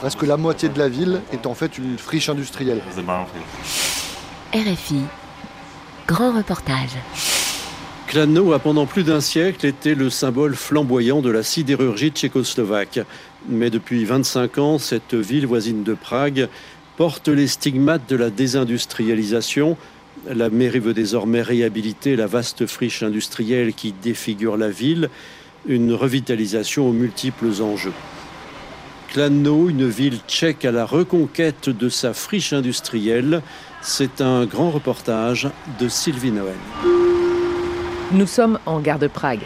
Presque 0.00 0.22
la 0.22 0.36
moitié 0.36 0.68
de 0.68 0.78
la 0.78 0.88
ville 0.88 1.20
est 1.32 1.46
en 1.46 1.54
fait 1.54 1.78
une 1.78 1.98
friche 1.98 2.28
industrielle. 2.28 2.80
RFI, 4.52 5.00
grand 6.06 6.32
reportage. 6.32 6.96
Kladno 8.06 8.52
a 8.52 8.58
pendant 8.60 8.86
plus 8.86 9.02
d'un 9.02 9.20
siècle 9.20 9.66
été 9.66 9.94
le 9.94 10.08
symbole 10.08 10.54
flamboyant 10.54 11.20
de 11.20 11.30
la 11.30 11.42
sidérurgie 11.42 12.10
tchécoslovaque. 12.10 13.00
Mais 13.48 13.70
depuis 13.70 14.04
25 14.04 14.58
ans, 14.58 14.78
cette 14.78 15.14
ville 15.14 15.46
voisine 15.46 15.82
de 15.82 15.94
Prague 15.94 16.48
porte 16.96 17.28
les 17.28 17.48
stigmates 17.48 18.08
de 18.08 18.16
la 18.16 18.30
désindustrialisation. 18.30 19.76
La 20.28 20.48
mairie 20.48 20.78
veut 20.78 20.94
désormais 20.94 21.42
réhabiliter 21.42 22.14
la 22.14 22.28
vaste 22.28 22.66
friche 22.66 23.02
industrielle 23.02 23.74
qui 23.74 23.92
défigure 23.92 24.56
la 24.56 24.70
ville, 24.70 25.10
une 25.66 25.92
revitalisation 25.92 26.88
aux 26.88 26.92
multiples 26.92 27.62
enjeux. 27.62 27.92
Kladno, 29.14 29.68
une 29.68 29.88
ville 29.88 30.18
tchèque 30.26 30.64
à 30.64 30.72
la 30.72 30.84
reconquête 30.84 31.68
de 31.68 31.88
sa 31.88 32.12
friche 32.12 32.52
industrielle, 32.52 33.42
c'est 33.80 34.20
un 34.20 34.44
grand 34.44 34.72
reportage 34.72 35.48
de 35.78 35.86
Sylvie 35.86 36.32
Noël. 36.32 36.56
Nous 38.10 38.26
sommes 38.26 38.58
en 38.66 38.80
gare 38.80 38.98
de 38.98 39.06
Prague. 39.06 39.42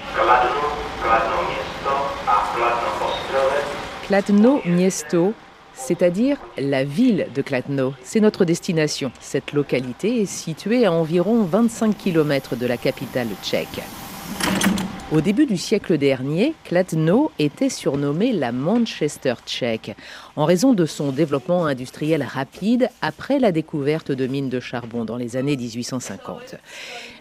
Kladno 4.07 4.63
Miesto, 4.65 5.35
c'est-à-dire 5.75 6.39
la 6.57 6.85
ville 6.85 7.27
de 7.35 7.43
Kladno. 7.43 7.93
C'est 8.03 8.21
notre 8.21 8.47
destination. 8.47 9.13
Cette 9.21 9.53
localité 9.53 10.23
est 10.23 10.27
située 10.27 10.87
à 10.87 10.93
environ 10.93 11.43
25 11.45 11.95
km 11.95 12.57
de 12.57 12.67
la 12.67 12.79
capitale 12.79 13.29
tchèque. 13.43 13.83
Au 15.11 15.23
début 15.23 15.47
du 15.47 15.57
siècle 15.57 15.97
dernier, 15.97 16.53
Kladno 16.65 17.31
était 17.39 17.71
surnommé 17.71 18.31
la 18.31 18.53
Manchester 18.53 19.33
tchèque 19.47 19.97
en 20.37 20.45
raison 20.45 20.75
de 20.75 20.85
son 20.85 21.13
développement 21.13 21.65
industriel 21.65 22.23
rapide 22.23 22.91
après 23.01 23.39
la 23.39 23.51
découverte 23.51 24.13
de 24.13 24.27
mines 24.27 24.51
de 24.51 24.61
charbon 24.61 25.07
dans 25.07 25.17
les 25.17 25.39
années 25.39 25.57
1850. 25.57 26.57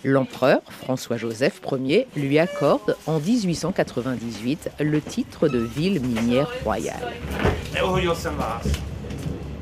L'empereur 0.03 0.59
François-Joseph 0.67 1.61
Ier 1.79 2.07
lui 2.17 2.39
accorde 2.39 2.97
en 3.05 3.21
1898 3.21 4.71
le 4.81 4.99
titre 4.99 5.47
de 5.47 5.59
ville 5.59 6.01
minière 6.01 6.49
royale. 6.65 7.13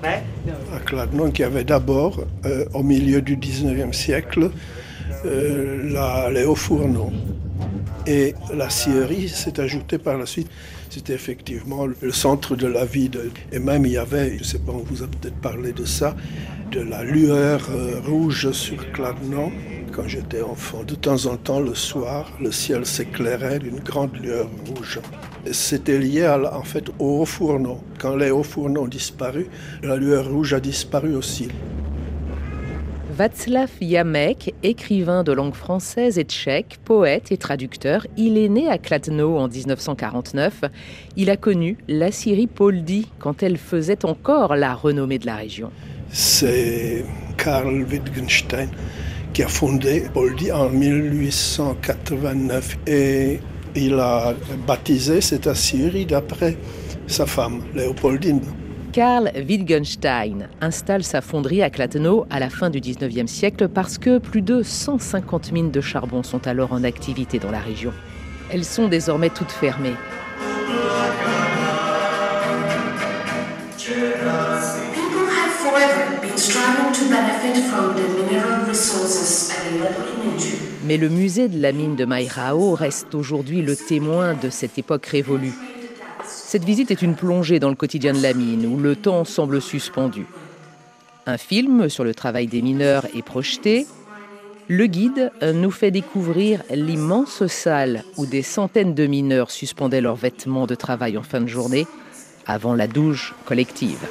À 0.04 0.80
Kladno, 0.84 1.30
qui 1.30 1.44
avait 1.44 1.64
d'abord, 1.64 2.22
euh, 2.46 2.66
au 2.74 2.82
milieu 2.82 3.22
du 3.22 3.38
19e 3.38 3.94
siècle, 3.94 4.50
euh, 5.26 5.92
la, 5.92 6.32
les 6.32 6.44
hauts 6.44 6.56
fourneaux. 6.56 7.12
Et 8.08 8.36
la 8.54 8.70
scierie 8.70 9.30
s'est 9.30 9.60
ajoutée 9.60 9.98
par 9.98 10.18
la 10.18 10.26
suite. 10.26 10.50
C'était 10.90 11.14
effectivement 11.14 11.88
le 11.88 12.12
centre 12.12 12.56
de 12.56 12.68
la 12.68 12.86
vie. 12.86 13.10
et 13.52 13.60
même 13.60 13.86
il 13.86 13.94
y 13.94 13.98
avait, 13.98 14.34
je 14.36 14.40
ne 14.40 14.44
sais 14.44 14.60
pas, 14.60 14.72
on 14.72 14.84
vous 14.84 15.02
a 15.02 15.08
peut-être 15.08 15.38
parlé 15.42 15.74
de 15.74 15.86
ça, 15.86 16.16
de 16.72 16.82
la 16.82 17.04
lueur 17.04 17.68
euh, 17.72 18.00
rouge 18.06 18.52
sur 18.52 18.92
Cladnon 18.92 19.52
quand 19.92 20.08
j'étais 20.08 20.42
enfant. 20.42 20.84
De 20.84 20.94
temps 20.96 21.26
en 21.26 21.38
temps, 21.38 21.60
le 21.60 21.74
soir, 21.74 22.32
le 22.42 22.52
ciel 22.52 22.86
s'éclairait 22.86 23.60
d'une 23.60 23.80
grande 23.80 24.16
lueur 24.18 24.50
rouge. 24.68 25.00
C'était 25.52 25.98
lié 25.98 26.28
en 26.28 26.64
fait 26.64 26.90
aux 27.00 27.22
hauts 27.22 27.26
fourneaux. 27.26 27.82
Quand 28.00 28.16
les 28.16 28.32
hauts 28.32 28.44
fourneaux 28.44 28.84
ont 28.84 28.88
disparu, 28.88 29.48
la 29.84 29.96
lueur 29.96 30.30
rouge 30.30 30.54
a 30.54 30.60
disparu 30.60 31.16
aussi. 31.16 31.48
Václav 33.18 33.70
Jamek, 33.80 34.54
écrivain 34.62 35.24
de 35.24 35.32
langue 35.32 35.54
française 35.54 36.20
et 36.20 36.26
tchèque, 36.26 36.80
poète 36.84 37.32
et 37.32 37.38
traducteur, 37.38 38.06
il 38.18 38.38
est 38.38 38.50
né 38.50 38.68
à 38.68 38.78
Kladno 38.78 39.38
en 39.38 39.48
1949. 39.48 40.66
Il 41.16 41.30
a 41.30 41.38
connu 41.38 41.78
la 41.88 42.12
Syrie 42.12 42.48
Poldi 42.48 43.08
quand 43.18 43.42
elle 43.42 43.56
faisait 43.56 44.04
encore 44.04 44.58
la 44.58 44.74
renommée 44.74 45.18
de 45.18 45.28
la 45.28 45.38
région. 45.38 45.72
C'est 46.10 47.06
Karl 47.38 47.86
Wittgenstein 47.90 48.68
qui 49.32 49.44
a 49.44 49.48
fondé 49.48 50.04
Poldi 50.14 50.52
en 50.52 50.68
1889 50.68 52.80
et 52.86 53.40
il 53.78 53.94
a 53.94 54.34
baptisé 54.68 55.22
cette 55.22 55.48
Assyrie 55.48 56.06
d'après 56.06 56.58
sa 57.08 57.26
femme, 57.26 57.62
Léopoldine. 57.74 58.42
Karl 58.96 59.30
Wittgenstein 59.36 60.48
installe 60.62 61.04
sa 61.04 61.20
fonderie 61.20 61.62
à 61.62 61.70
Kladno 61.70 62.26
à 62.30 62.40
la 62.40 62.50
fin 62.50 62.70
du 62.70 62.80
19e 62.80 63.28
siècle 63.28 63.68
parce 63.68 63.98
que 63.98 64.20
plus 64.20 64.42
de 64.42 64.64
150 64.64 65.52
mines 65.52 65.70
de 65.70 65.82
charbon 65.82 66.24
sont 66.24 66.48
alors 66.48 66.72
en 66.72 66.82
activité 66.86 67.38
dans 67.38 67.52
la 67.52 67.60
région. 67.60 67.92
Elles 68.50 68.64
sont 68.64 68.88
désormais 68.88 69.30
toutes 69.32 69.52
fermées. 69.52 69.96
Mais 80.86 80.96
le 80.96 81.10
musée 81.10 81.50
de 81.50 81.62
la 81.62 81.74
mine 81.74 81.98
de 81.98 82.06
Mairao 82.06 82.76
reste 82.76 83.14
aujourd'hui 83.14 83.62
le 83.62 83.76
témoin 83.76 84.36
de 84.36 84.50
cette 84.50 84.78
époque 84.78 85.06
révolue. 85.08 85.52
Cette 86.48 86.64
visite 86.64 86.92
est 86.92 87.02
une 87.02 87.16
plongée 87.16 87.60
dans 87.60 87.70
le 87.70 87.76
quotidien 87.76 88.14
de 88.14 88.22
la 88.22 88.36
mine, 88.36 88.68
où 88.68 88.80
le 88.80 88.96
temps 88.96 89.26
semble 89.26 89.60
suspendu. 89.60 90.28
Un 91.26 91.40
film 91.40 91.90
sur 91.90 92.04
le 92.04 92.14
travail 92.14 92.46
des 92.46 92.62
mineurs 92.62 93.08
est 93.16 93.24
projeté. 93.24 93.88
Le 94.68 94.86
guide 94.86 95.32
nous 95.42 95.72
fait 95.72 95.90
découvrir 95.90 96.62
l'immense 96.70 97.48
salle 97.48 98.04
où 98.18 98.28
des 98.28 98.44
centaines 98.44 98.94
de 98.94 99.08
mineurs 99.08 99.50
suspendaient 99.50 100.02
leurs 100.02 100.16
vêtements 100.16 100.68
de 100.68 100.76
travail 100.76 101.18
en 101.18 101.24
fin 101.24 101.42
de 101.42 101.48
journée 101.48 101.88
avant 102.46 102.76
la 102.76 102.86
douche 102.86 103.34
collective. 103.46 104.08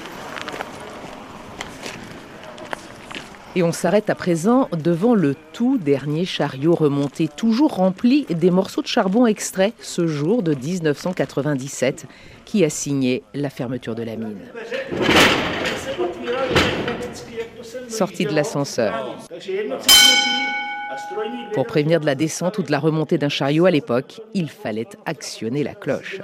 Et 3.56 3.62
on 3.62 3.70
s'arrête 3.70 4.10
à 4.10 4.16
présent 4.16 4.68
devant 4.72 5.14
le 5.14 5.36
tout 5.52 5.78
dernier 5.78 6.24
chariot 6.24 6.74
remonté, 6.74 7.28
toujours 7.28 7.76
rempli 7.76 8.26
des 8.28 8.50
morceaux 8.50 8.82
de 8.82 8.88
charbon 8.88 9.26
extraits 9.26 9.74
ce 9.78 10.08
jour 10.08 10.42
de 10.42 10.54
1997, 10.54 12.06
qui 12.44 12.64
a 12.64 12.70
signé 12.70 13.22
la 13.32 13.50
fermeture 13.50 13.94
de 13.94 14.02
la 14.02 14.16
mine. 14.16 14.40
Sortie 17.88 18.24
de 18.24 18.34
l'ascenseur. 18.34 19.16
Pour 21.52 21.66
prévenir 21.66 22.00
de 22.00 22.06
la 22.06 22.16
descente 22.16 22.58
ou 22.58 22.64
de 22.64 22.72
la 22.72 22.80
remontée 22.80 23.18
d'un 23.18 23.28
chariot 23.28 23.66
à 23.66 23.70
l'époque, 23.70 24.20
il 24.34 24.50
fallait 24.50 24.88
actionner 25.06 25.62
la 25.62 25.74
cloche. 25.74 26.20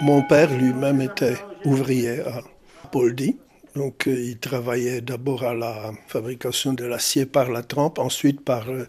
Mon 0.00 0.22
père 0.22 0.52
lui-même 0.52 1.00
était 1.00 1.36
ouvrier 1.64 2.20
à 2.20 2.42
Poldi 2.90 3.38
donc, 3.76 4.08
euh, 4.08 4.18
il 4.18 4.38
travaillait 4.38 5.02
d'abord 5.02 5.44
à 5.44 5.52
la 5.52 5.92
fabrication 6.08 6.72
de 6.72 6.84
l'acier 6.86 7.26
par 7.26 7.50
la 7.50 7.62
trempe, 7.62 7.98
ensuite 7.98 8.40
par, 8.40 8.70
euh, 8.70 8.88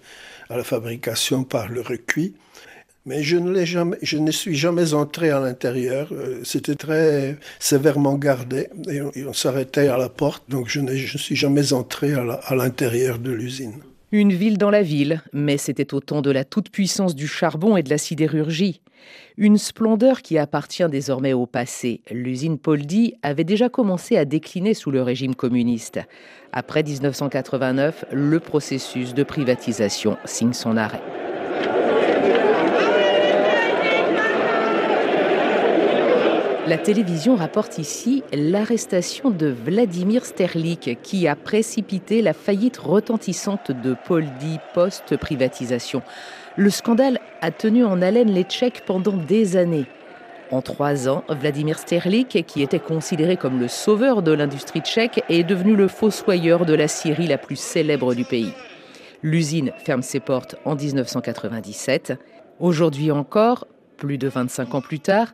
à 0.49 0.55
la 0.55 0.63
fabrication 0.63 1.43
par 1.43 1.67
le 1.67 1.81
recuit. 1.81 2.33
Mais 3.05 3.21
je 3.21 3.37
ne, 3.37 4.31
suis 4.31 4.55
jamais 4.55 4.93
entré 4.93 5.29
à 5.29 5.41
l'intérieur. 5.41 6.07
Euh, 6.13 6.39
c'était 6.43 6.75
très 6.75 7.37
sévèrement 7.59 8.15
gardé 8.15 8.69
et 8.89 9.01
on, 9.25 9.33
s'arrêtait 9.33 9.89
à 9.89 9.97
la 9.97 10.09
porte. 10.09 10.43
Donc 10.49 10.69
je 10.69 10.79
ne 10.79 10.95
suis 10.95 11.35
jamais 11.35 11.73
entré 11.73 12.13
à 12.13 12.55
l'intérieur 12.55 13.19
de 13.19 13.31
l'usine. 13.31 13.81
Une 14.13 14.31
ville 14.31 14.57
dans 14.57 14.69
la 14.69 14.83
ville, 14.83 15.21
mais 15.33 15.57
c'était 15.57 15.93
au 15.93 15.99
temps 15.99 16.21
de 16.21 16.31
la 16.31 16.45
toute-puissance 16.45 17.13
du 17.13 17.27
charbon 17.27 17.75
et 17.75 17.83
de 17.83 17.89
la 17.89 17.97
sidérurgie. 17.97 18.79
Une 19.35 19.57
splendeur 19.57 20.21
qui 20.21 20.37
appartient 20.37 20.87
désormais 20.87 21.33
au 21.33 21.45
passé. 21.45 21.99
L'usine 22.09 22.57
Poldi 22.57 23.15
avait 23.21 23.43
déjà 23.43 23.67
commencé 23.67 24.15
à 24.15 24.23
décliner 24.23 24.73
sous 24.73 24.91
le 24.91 25.01
régime 25.01 25.35
communiste. 25.35 25.99
Après 26.53 26.83
1989, 26.83 28.05
le 28.13 28.39
processus 28.39 29.13
de 29.13 29.23
privatisation 29.23 30.17
signe 30.23 30.53
son 30.53 30.77
arrêt. 30.77 31.26
La 36.67 36.77
télévision 36.77 37.37
rapporte 37.37 37.77
ici 37.77 38.23
l'arrestation 38.33 39.29
de 39.29 39.47
Vladimir 39.47 40.25
Sterlik 40.25 40.99
qui 41.01 41.25
a 41.25 41.37
précipité 41.37 42.21
la 42.21 42.33
faillite 42.33 42.75
retentissante 42.75 43.71
de 43.71 43.95
Poldi 44.05 44.59
post-privatisation. 44.73 46.01
Le 46.57 46.69
scandale 46.69 47.21
a 47.39 47.51
tenu 47.51 47.85
en 47.85 48.01
haleine 48.01 48.31
les 48.31 48.43
Tchèques 48.43 48.83
pendant 48.85 49.15
des 49.15 49.55
années. 49.55 49.85
En 50.51 50.61
trois 50.61 51.07
ans, 51.07 51.23
Vladimir 51.29 51.79
Sterlik, 51.79 52.45
qui 52.45 52.61
était 52.61 52.79
considéré 52.79 53.37
comme 53.37 53.61
le 53.61 53.69
sauveur 53.69 54.21
de 54.21 54.33
l'industrie 54.33 54.81
tchèque, 54.81 55.23
est 55.29 55.45
devenu 55.45 55.77
le 55.77 55.87
fossoyeur 55.87 56.65
de 56.65 56.73
la 56.73 56.89
Syrie 56.89 57.27
la 57.27 57.37
plus 57.37 57.57
célèbre 57.57 58.13
du 58.13 58.25
pays. 58.25 58.51
L'usine 59.23 59.71
ferme 59.77 60.01
ses 60.01 60.19
portes 60.19 60.57
en 60.65 60.75
1997. 60.75 62.19
Aujourd'hui 62.59 63.09
encore, 63.09 63.67
plus 63.95 64.17
de 64.17 64.27
25 64.27 64.75
ans 64.75 64.81
plus 64.81 64.99
tard, 64.99 65.33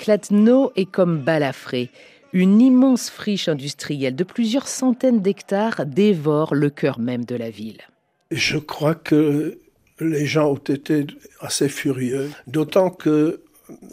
Kladno 0.00 0.72
est 0.76 0.90
comme 0.90 1.18
balafré. 1.18 1.90
Une 2.32 2.62
immense 2.62 3.10
friche 3.10 3.48
industrielle 3.48 4.16
de 4.16 4.24
plusieurs 4.24 4.66
centaines 4.66 5.20
d'hectares 5.20 5.84
dévore 5.84 6.54
le 6.54 6.70
cœur 6.70 6.98
même 6.98 7.26
de 7.26 7.34
la 7.34 7.50
ville. 7.50 7.82
Je 8.30 8.56
crois 8.56 8.94
que 8.94 9.58
les 10.00 10.24
gens 10.24 10.52
ont 10.52 10.54
été 10.54 11.06
assez 11.40 11.68
furieux, 11.68 12.30
d'autant 12.46 12.88
que 12.88 13.42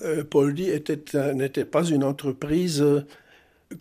euh, 0.04 0.24
Poldi 0.24 0.70
n'était 0.70 1.66
pas 1.66 1.84
une 1.84 2.06
entreprise 2.06 2.86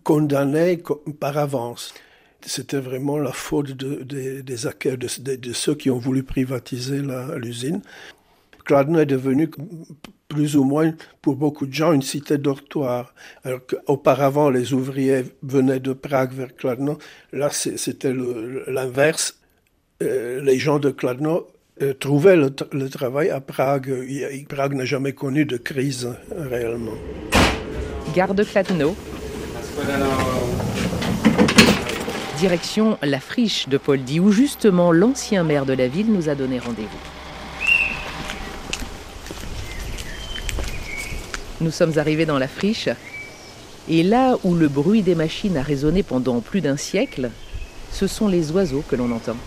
condamnée 0.03 0.83
par 1.21 1.37
avance. 1.37 1.93
C'était 2.41 2.79
vraiment 2.79 3.17
la 3.17 3.31
faute 3.31 3.71
de, 3.71 4.03
des, 4.03 4.41
de, 4.43 5.53
ceux 5.53 5.75
qui 5.75 5.89
ont 5.89 5.97
voulu 5.97 6.23
privatiser 6.23 7.01
l'usine. 7.37 7.81
Kladno 8.67 8.99
est 8.99 9.05
devenu 9.05 9.49
plus 10.27 10.57
ou 10.57 10.65
moins 10.65 10.93
pour 11.21 11.37
beaucoup 11.37 11.65
de 11.65 11.73
gens 11.73 11.93
une 11.93 12.01
cité 12.01 12.37
dortoir. 12.37 13.15
Alors 13.45 13.61
qu'auparavant 13.65 14.49
les 14.49 14.73
ouvriers 14.73 15.23
venaient 15.41 15.79
de 15.79 15.93
Prague 15.93 16.33
vers 16.33 16.53
Kladno, 16.53 16.97
là 17.31 17.49
c'était 17.49 18.13
l'inverse. 18.67 19.39
Euh, 20.03 20.41
les 20.43 20.59
gens 20.59 20.79
de 20.79 20.91
Kladno 20.91 21.47
euh, 21.81 21.93
trouvaient 21.93 22.35
le, 22.35 22.49
travail 22.89 23.29
à 23.29 23.39
Prague. 23.39 23.89
Prague 24.49 24.73
n'a 24.73 24.85
jamais 24.85 25.13
connu 25.13 25.45
de 25.45 25.57
crise 25.57 26.09
réellement. 26.29 26.97
Gare 28.13 28.35
de 28.35 28.43
Kladno. 28.43 28.95
Direction 32.37 32.97
la 33.01 33.19
friche 33.19 33.69
de 33.69 33.77
Poldi, 33.77 34.19
où 34.19 34.31
justement 34.31 34.91
l'ancien 34.91 35.43
maire 35.43 35.65
de 35.65 35.73
la 35.73 35.87
ville 35.87 36.11
nous 36.11 36.29
a 36.29 36.35
donné 36.35 36.59
rendez-vous. 36.59 37.16
Nous 41.59 41.71
sommes 41.71 41.97
arrivés 41.97 42.25
dans 42.25 42.37
la 42.37 42.47
friche, 42.47 42.89
et 43.89 44.03
là 44.03 44.37
où 44.43 44.53
le 44.53 44.67
bruit 44.67 45.01
des 45.01 45.15
machines 45.15 45.57
a 45.57 45.63
résonné 45.63 46.03
pendant 46.03 46.39
plus 46.39 46.61
d'un 46.61 46.77
siècle, 46.77 47.31
ce 47.91 48.05
sont 48.05 48.27
les 48.27 48.51
oiseaux 48.51 48.83
que 48.87 48.95
l'on 48.95 49.11
entend. 49.11 49.37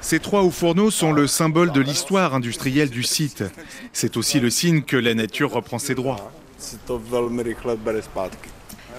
Ces 0.00 0.20
trois 0.20 0.42
hauts 0.42 0.50
fourneaux 0.50 0.90
sont 0.90 1.12
le 1.12 1.26
symbole 1.26 1.72
de 1.72 1.80
l'histoire 1.80 2.34
industrielle 2.34 2.90
du 2.90 3.02
site. 3.02 3.44
C'est 3.92 4.16
aussi 4.16 4.40
le 4.40 4.50
signe 4.50 4.82
que 4.82 4.96
la 4.96 5.14
nature 5.14 5.52
reprend 5.52 5.78
ses 5.78 5.94
droits. 5.94 6.30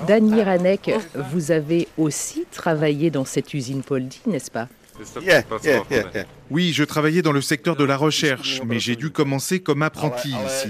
Dan 0.07 0.29
Iranek, 0.29 0.91
vous 1.31 1.51
avez 1.51 1.87
aussi 1.97 2.45
travaillé 2.51 3.09
dans 3.09 3.25
cette 3.25 3.53
usine 3.53 3.83
Poldi, 3.83 4.21
n'est-ce 4.25 4.51
pas? 4.51 4.67
Oui, 6.49 6.73
je 6.73 6.83
travaillais 6.83 7.21
dans 7.21 7.31
le 7.31 7.41
secteur 7.41 7.75
de 7.75 7.83
la 7.83 7.97
recherche, 7.97 8.61
mais 8.65 8.79
j'ai 8.79 8.95
dû 8.95 9.09
commencer 9.09 9.59
comme 9.59 9.81
apprenti 9.81 10.29
ici. 10.29 10.69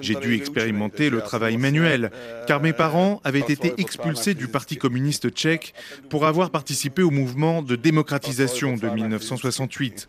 J'ai 0.00 0.14
dû 0.14 0.34
expérimenter 0.34 1.10
le 1.10 1.20
travail 1.20 1.56
manuel, 1.56 2.10
car 2.46 2.60
mes 2.60 2.72
parents 2.72 3.20
avaient 3.24 3.40
été 3.40 3.74
expulsés 3.78 4.34
du 4.34 4.48
Parti 4.48 4.76
communiste 4.76 5.30
tchèque 5.30 5.74
pour 6.10 6.26
avoir 6.26 6.50
participé 6.50 7.02
au 7.02 7.10
mouvement 7.10 7.62
de 7.62 7.76
démocratisation 7.76 8.76
de 8.76 8.88
1968. 8.88 10.08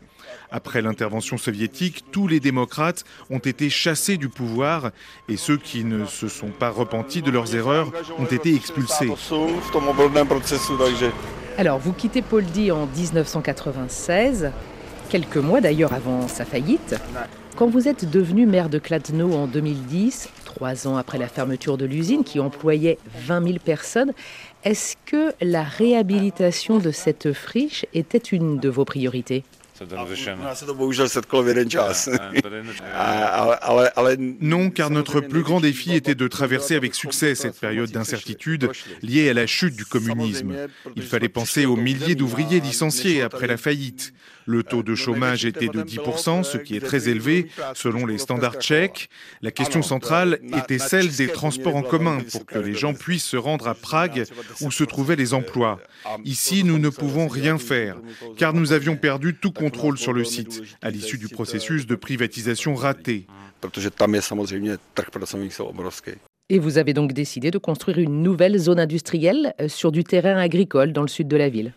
Après 0.56 0.84
l'intervention 0.84 1.38
soviétique, 1.38 2.06
tous 2.12 2.28
les 2.28 2.40
démocrates 2.40 3.06
ont 3.32 3.40
été 3.40 3.72
chassés 3.72 4.18
du 4.18 4.30
pouvoir 4.30 4.92
et 5.28 5.36
ceux 5.36 5.58
qui 5.58 5.84
ne 5.84 6.06
se 6.06 6.28
sont 6.28 6.52
pas 6.52 6.70
repentis 6.70 7.24
de 7.24 7.32
leurs 7.32 7.56
erreurs 7.56 7.92
ont 8.20 8.26
été 8.26 8.54
expulsés. 8.54 9.10
Alors, 11.58 11.80
vous 11.80 11.92
quittez 11.92 12.22
Poldi 12.22 12.72
en 12.72 12.86
1996, 12.86 14.52
quelques 15.10 15.38
mois 15.38 15.60
d'ailleurs 15.60 15.92
avant 15.92 16.28
sa 16.28 16.46
faillite. 16.46 16.98
Quand 17.56 17.68
vous 17.68 17.88
êtes 17.88 18.08
devenu 18.08 18.46
maire 18.46 18.70
de 18.70 18.78
Kladno 18.78 19.34
en 19.34 19.48
2010, 19.48 20.30
trois 20.46 20.88
ans 20.88 20.98
après 20.98 21.18
la 21.18 21.28
fermeture 21.28 21.80
de 21.80 21.86
l'usine 21.86 22.24
qui 22.24 22.40
employait 22.40 23.00
20 23.26 23.44
000 23.44 23.58
personnes, 23.58 24.14
est-ce 24.64 24.98
que 25.08 25.34
la 25.42 25.64
réhabilitation 25.64 26.78
de 26.78 26.92
cette 26.92 27.34
friche 27.34 27.88
était 27.96 28.20
une 28.20 28.60
de 28.60 28.70
vos 28.70 28.86
priorités? 28.86 29.44
non, 34.42 34.70
car 34.70 34.90
notre 34.90 35.20
plus 35.20 35.42
grand 35.42 35.62
défi 35.62 35.94
était 35.94 36.16
de 36.16 36.28
traverser 36.28 36.76
avec 36.76 36.94
succès 36.94 37.36
cette 37.36 37.60
période 37.60 37.90
d'incertitude 37.90 38.70
liée 39.02 39.30
à 39.30 39.34
la 39.34 39.48
chute 39.48 39.76
du 39.76 39.86
communisme. 39.86 40.54
Il 40.96 41.04
fallait 41.04 41.30
penser 41.30 41.66
aux 41.66 41.76
milliers 41.76 42.16
d'ouvriers 42.16 42.60
licenciés 42.60 43.22
après 43.22 43.48
la 43.48 43.58
faillite. 43.58 44.14
Le 44.46 44.64
taux 44.64 44.84
de 44.84 44.96
chômage 44.96 45.46
était 45.46 45.68
de 45.68 45.82
10%, 45.82 46.44
ce 46.44 46.58
qui 46.58 46.76
est 46.76 46.80
très 46.80 47.10
élevé 47.10 47.48
selon 47.74 48.06
les 48.06 48.18
standards 48.18 48.60
tchèques. 48.60 49.10
La 49.42 49.52
question 49.52 49.82
centrale 49.82 50.40
était 50.58 50.80
celle 50.80 51.10
des 51.10 51.28
transports 51.28 51.76
en 51.76 51.84
commun 51.84 52.20
pour 52.32 52.46
que 52.46 52.60
les 52.60 52.74
gens 52.74 52.94
puissent 52.94 53.26
se 53.26 53.38
rendre 53.38 53.68
à 53.68 53.76
Prague 53.76 54.26
où 54.62 54.72
se 54.72 54.84
trouvaient 54.84 55.16
les 55.16 55.34
emplois. 55.34 55.80
Ici, 56.26 56.64
nous 56.64 56.80
ne 56.80 56.90
pouvons 56.90 57.28
rien 57.28 57.58
faire 57.58 57.98
car 58.38 58.54
nous 58.54 58.72
avions 58.72 58.96
perdu 58.96 59.36
tout 59.36 59.52
contrôle 59.52 59.98
sur 59.98 60.14
le 60.14 60.24
site 60.24 60.62
à 60.82 60.90
l'issue 60.90 61.18
du 61.18 61.28
processus 61.28 61.88
de 61.88 61.96
privatisation 61.96 62.76
raté. 62.76 63.28
Et 66.50 66.60
vous 66.60 66.78
avez 66.78 66.94
donc 66.94 67.14
décidé 67.14 67.52
de 67.52 67.58
construire 67.58 68.00
une 68.00 68.22
nouvelle 68.22 68.58
zone 68.58 68.80
industrielle 68.80 69.54
euh, 69.62 69.68
sur 69.70 69.92
du 69.92 70.04
terrain 70.04 70.38
agricole 70.38 70.92
dans 70.92 71.02
le 71.02 71.08
sud 71.08 71.28
de 71.28 71.38
la 71.38 71.50
ville. 71.50 71.74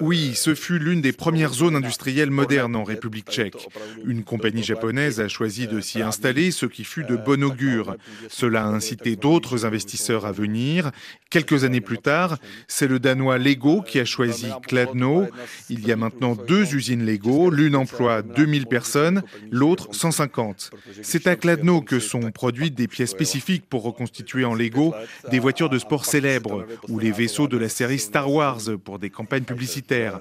Oui, 0.00 0.34
ce 0.34 0.54
fut 0.54 0.78
l'une 0.78 1.00
des 1.00 1.12
premières 1.12 1.52
zones 1.52 1.74
industrielles 1.74 2.30
modernes 2.30 2.76
en 2.76 2.84
République 2.84 3.28
tchèque. 3.28 3.68
Une 4.04 4.22
compagnie 4.22 4.62
japonaise 4.62 5.20
a 5.20 5.28
choisi 5.28 5.66
de 5.66 5.80
s'y 5.80 6.00
installer, 6.00 6.52
ce 6.52 6.66
qui 6.66 6.84
fut 6.84 7.04
de 7.04 7.16
bon 7.16 7.42
augure. 7.42 7.96
Cela 8.28 8.64
a 8.64 8.68
incité 8.68 9.16
d'autres 9.16 9.66
investisseurs 9.66 10.26
à 10.26 10.32
venir. 10.32 10.92
Quelques 11.28 11.64
années 11.64 11.80
plus 11.80 11.98
tard, 11.98 12.38
c'est 12.68 12.86
le 12.86 13.00
Danois 13.00 13.38
Lego 13.38 13.82
qui 13.82 13.98
a 13.98 14.04
choisi 14.04 14.46
Kladno. 14.66 15.26
Il 15.68 15.84
y 15.86 15.90
a 15.90 15.96
maintenant 15.96 16.36
deux 16.36 16.74
usines 16.74 17.04
Lego. 17.04 17.50
L'une 17.50 17.74
emploie 17.74 18.22
2000 18.22 18.66
personnes, 18.66 19.22
l'autre 19.50 19.88
150. 19.90 20.70
C'est 21.02 21.26
à 21.26 21.34
Kladno 21.34 21.80
que 21.80 21.98
sont 21.98 22.30
produites 22.30 22.74
des 22.74 22.86
pièces 22.86 23.10
spécifiques 23.10 23.68
pour 23.68 23.82
reconstituer 23.82 24.44
en 24.44 24.54
Lego 24.54 24.94
des 25.30 25.40
voitures 25.40 25.68
de 25.68 25.78
sport 25.78 26.04
célèbres 26.04 26.43
ou 26.88 26.98
les 26.98 27.10
vaisseaux 27.10 27.48
de 27.48 27.58
la 27.58 27.68
série 27.68 27.98
Star 27.98 28.30
Wars 28.30 28.60
pour 28.84 28.98
des 28.98 29.10
campagnes 29.10 29.44
publicitaires. 29.44 30.20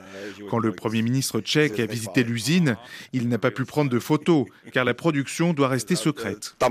Quand 0.49 0.59
le 0.59 0.71
Premier 0.71 1.01
ministre 1.01 1.39
tchèque 1.39 1.79
a 1.79 1.85
visité 1.85 2.23
l'usine, 2.23 2.77
il 3.13 3.29
n'a 3.29 3.37
pas 3.37 3.51
pu 3.51 3.65
prendre 3.65 3.89
de 3.89 3.99
photos 3.99 4.45
car 4.71 4.85
la 4.85 4.93
production 4.93 5.53
doit 5.53 5.67
rester 5.67 5.95
secrète. 5.95 6.55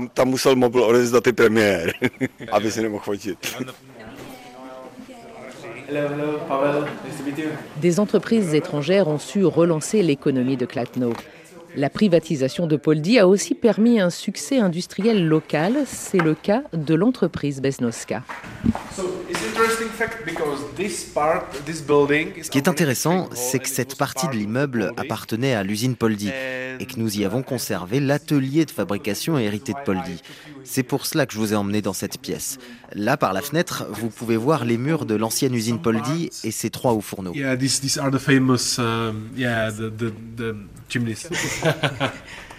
Des 7.81 7.99
entreprises 7.99 8.53
étrangères 8.53 9.07
ont 9.07 9.19
su 9.19 9.45
relancer 9.45 10.01
l'économie 10.01 10.57
de 10.57 10.65
Klatno. 10.65 11.13
La 11.75 11.89
privatisation 11.89 12.67
de 12.67 12.75
Poldi 12.75 13.17
a 13.17 13.27
aussi 13.27 13.55
permis 13.55 13.99
un 13.99 14.11
succès 14.11 14.59
industriel 14.59 15.27
local. 15.27 15.73
C'est 15.87 16.19
le 16.19 16.35
cas 16.35 16.61
de 16.73 16.93
l'entreprise 16.93 17.61
Besnoska. 17.61 18.21
Ce 22.41 22.49
qui 22.49 22.57
est 22.57 22.67
intéressant, 22.67 23.29
c'est 23.33 23.59
que 23.59 23.67
cette 23.67 23.97
partie 23.97 24.27
de 24.27 24.33
l'immeuble 24.33 24.91
appartenait 24.97 25.53
à 25.53 25.63
l'usine 25.63 25.95
Poldi 25.95 26.31
et 26.79 26.85
que 26.85 26.99
nous 26.99 27.19
y 27.19 27.25
avons 27.25 27.43
conservé 27.43 27.99
l'atelier 27.99 28.65
de 28.65 28.71
fabrication 28.71 29.37
hérité 29.37 29.73
de 29.73 29.79
Poldi. 29.85 30.21
C'est 30.63 30.83
pour 30.83 31.05
cela 31.05 31.25
que 31.25 31.33
je 31.33 31.39
vous 31.39 31.53
ai 31.53 31.55
emmené 31.55 31.81
dans 31.81 31.93
cette 31.93 32.19
pièce. 32.19 32.57
Là, 32.93 33.17
par 33.17 33.33
la 33.33 33.41
fenêtre, 33.41 33.85
vous 33.89 34.09
pouvez 34.09 34.37
voir 34.37 34.65
les 34.65 34.77
murs 34.77 35.05
de 35.05 35.15
l'ancienne 35.15 35.53
usine 35.53 35.81
Poldi 35.81 36.29
et 36.43 36.51
ses 36.51 36.69
trois 36.69 36.93
hauts 36.93 37.01
fourneaux. 37.01 37.33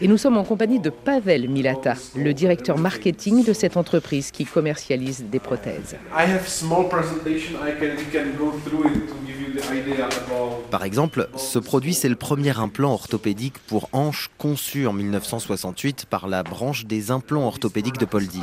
Et 0.00 0.08
nous 0.08 0.18
sommes 0.18 0.36
en 0.36 0.44
compagnie 0.44 0.80
de 0.80 0.90
Pavel 0.90 1.48
Milata, 1.48 1.94
le 2.16 2.34
directeur 2.34 2.78
marketing 2.78 3.44
de 3.44 3.52
cette 3.52 3.76
entreprise 3.76 4.32
qui 4.32 4.44
commercialise 4.44 5.24
des 5.30 5.38
prothèses. 5.38 5.96
Par 10.70 10.84
exemple, 10.84 11.28
ce 11.36 11.58
produit, 11.60 11.94
c'est 11.94 12.08
le 12.08 12.16
premier 12.16 12.58
implant 12.58 12.92
orthopédique 12.92 13.58
pour 13.68 13.88
hanches 13.92 14.03
conçu 14.38 14.86
en 14.86 14.92
1968 14.92 16.06
par 16.06 16.28
la 16.28 16.42
branche 16.42 16.86
des 16.86 17.10
implants 17.10 17.46
orthopédiques 17.46 17.98
de 17.98 18.04
Poldi. 18.04 18.42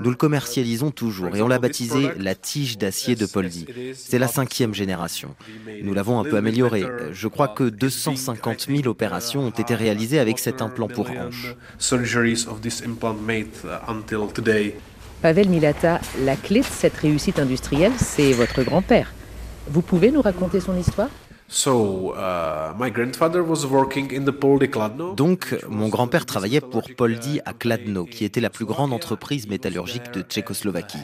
Nous 0.00 0.10
le 0.10 0.16
commercialisons 0.16 0.90
toujours 0.90 1.34
et 1.34 1.42
on 1.42 1.48
l'a 1.48 1.58
baptisé 1.58 2.10
la 2.16 2.34
tige 2.34 2.78
d'acier 2.78 3.16
de 3.16 3.26
Poldi. 3.26 3.66
C'est 3.94 4.18
la 4.18 4.28
cinquième 4.28 4.74
génération. 4.74 5.34
Nous 5.82 5.92
l'avons 5.92 6.20
un 6.20 6.24
peu 6.24 6.36
amélioré. 6.36 6.84
Je 7.12 7.28
crois 7.28 7.48
que 7.48 7.64
250 7.64 8.66
000 8.68 8.86
opérations 8.86 9.42
ont 9.42 9.50
été 9.50 9.74
réalisées 9.74 10.18
avec 10.18 10.38
cet 10.38 10.62
implant 10.62 10.88
pour 10.88 11.10
hanche. 11.10 11.54
Pavel 15.20 15.48
Milata, 15.48 16.00
la 16.24 16.36
clé 16.36 16.60
de 16.60 16.66
cette 16.66 16.96
réussite 16.96 17.40
industrielle, 17.40 17.92
c'est 17.96 18.32
votre 18.32 18.62
grand-père. 18.62 19.12
Vous 19.68 19.82
pouvez 19.82 20.12
nous 20.12 20.22
raconter 20.22 20.60
son 20.60 20.76
histoire? 20.78 21.10
Donc, 25.16 25.56
mon 25.66 25.88
grand-père 25.88 26.26
travaillait 26.26 26.60
pour 26.60 26.90
Poldi 26.94 27.40
à 27.46 27.54
Kladno, 27.54 28.04
qui 28.04 28.26
était 28.26 28.40
la 28.40 28.50
plus 28.50 28.66
grande 28.66 28.92
entreprise 28.92 29.48
métallurgique 29.48 30.12
de 30.12 30.20
Tchécoslovaquie. 30.20 30.98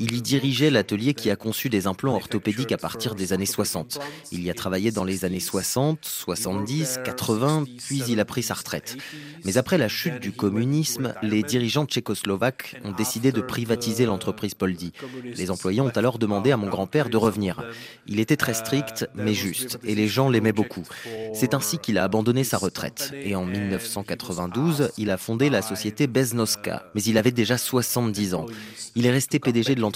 Il 0.00 0.14
y 0.14 0.22
dirigeait 0.22 0.70
l'atelier 0.70 1.14
qui 1.14 1.30
a 1.30 1.36
conçu 1.36 1.68
des 1.68 1.86
implants 1.86 2.14
orthopédiques 2.14 2.72
à 2.72 2.76
partir 2.76 3.14
des 3.14 3.32
années 3.32 3.46
60. 3.46 3.98
Il 4.30 4.44
y 4.44 4.50
a 4.50 4.54
travaillé 4.54 4.90
dans 4.90 5.04
les 5.04 5.24
années 5.24 5.40
60, 5.40 5.98
70, 6.02 7.00
80, 7.04 7.64
puis 7.86 8.02
il 8.08 8.20
a 8.20 8.24
pris 8.24 8.42
sa 8.42 8.54
retraite. 8.54 8.96
Mais 9.44 9.58
après 9.58 9.78
la 9.78 9.88
chute 9.88 10.20
du 10.20 10.32
communisme, 10.32 11.14
les 11.22 11.42
dirigeants 11.42 11.86
tchécoslovaques 11.86 12.76
ont 12.84 12.92
décidé 12.92 13.32
de 13.32 13.40
privatiser 13.40 14.06
l'entreprise 14.06 14.54
Poldi. 14.54 14.92
Les 15.24 15.50
employés 15.50 15.80
ont 15.80 15.88
alors 15.88 16.18
demandé 16.18 16.52
à 16.52 16.56
mon 16.56 16.68
grand-père 16.68 17.08
de 17.08 17.16
revenir. 17.16 17.62
Il 18.06 18.20
était 18.20 18.36
très 18.36 18.54
strict, 18.54 19.08
mais 19.14 19.34
juste, 19.34 19.78
et 19.84 19.94
les 19.94 20.08
gens 20.08 20.28
l'aimaient 20.28 20.52
beaucoup. 20.52 20.86
C'est 21.34 21.54
ainsi 21.54 21.78
qu'il 21.78 21.98
a 21.98 22.04
abandonné 22.04 22.44
sa 22.44 22.58
retraite. 22.58 23.12
Et 23.14 23.34
en 23.34 23.44
1992, 23.44 24.90
il 24.96 25.10
a 25.10 25.16
fondé 25.16 25.50
la 25.50 25.62
société 25.62 26.06
Beznoska, 26.06 26.84
mais 26.94 27.02
il 27.02 27.18
avait 27.18 27.32
déjà 27.32 27.58
70 27.58 28.34
ans. 28.34 28.46
Il 28.94 29.06
est 29.06 29.10
resté 29.10 29.38
PDG 29.38 29.74
de 29.74 29.80
l'entreprise 29.80 29.87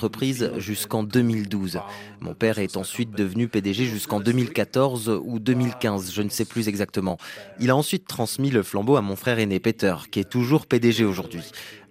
jusqu'en 0.58 1.02
2012. 1.02 1.80
Mon 2.20 2.34
père 2.34 2.58
est 2.58 2.76
ensuite 2.76 3.10
devenu 3.10 3.48
PDG 3.48 3.84
jusqu'en 3.84 4.20
2014 4.20 5.20
ou 5.24 5.38
2015, 5.38 6.12
je 6.12 6.22
ne 6.22 6.28
sais 6.28 6.44
plus 6.44 6.68
exactement. 6.68 7.18
Il 7.60 7.70
a 7.70 7.76
ensuite 7.76 8.06
transmis 8.06 8.50
le 8.50 8.62
flambeau 8.62 8.96
à 8.96 9.02
mon 9.02 9.16
frère 9.16 9.38
aîné 9.38 9.60
Peter, 9.60 9.94
qui 10.10 10.20
est 10.20 10.28
toujours 10.28 10.66
PDG 10.66 11.04
aujourd'hui. 11.04 11.44